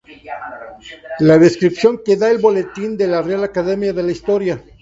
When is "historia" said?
4.11-4.59